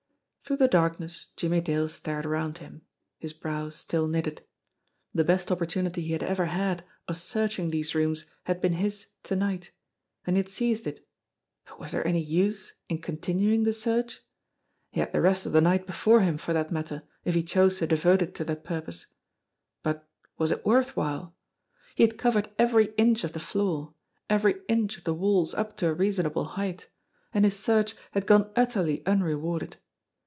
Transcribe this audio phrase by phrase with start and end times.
[0.47, 2.81] THE VOICE 191 Through the darkness Jimmie Dale stared around him,
[3.19, 4.43] his brows still knitted.
[5.13, 9.37] The best opportunity he had ever had of searching these rooms had been his to
[9.37, 9.71] night,
[10.27, 11.07] and he had seized it,
[11.65, 14.25] but was there any use in continuing the search?
[14.89, 17.77] He had the rest of the night before him, for that matter, if he chose
[17.79, 19.05] to devote it to that purpose
[19.83, 21.33] but was it worth while?
[21.95, 23.93] He had covered every inch of the floor,
[24.29, 26.89] every inch of the walls up to a reasonable height,
[27.33, 29.77] and his search had gone utterly unrewarded.